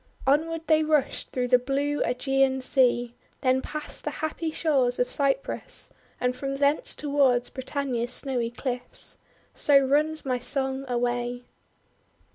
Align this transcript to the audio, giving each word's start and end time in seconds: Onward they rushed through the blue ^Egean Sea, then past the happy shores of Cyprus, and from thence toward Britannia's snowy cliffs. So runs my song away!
Onward 0.25 0.65
they 0.65 0.83
rushed 0.83 1.29
through 1.29 1.49
the 1.49 1.59
blue 1.59 2.01
^Egean 2.01 2.63
Sea, 2.63 3.13
then 3.41 3.61
past 3.61 4.03
the 4.03 4.09
happy 4.25 4.49
shores 4.49 4.97
of 4.97 5.11
Cyprus, 5.11 5.91
and 6.19 6.35
from 6.35 6.57
thence 6.57 6.95
toward 6.95 7.47
Britannia's 7.53 8.11
snowy 8.11 8.49
cliffs. 8.49 9.19
So 9.53 9.77
runs 9.77 10.25
my 10.25 10.39
song 10.39 10.85
away! 10.89 11.43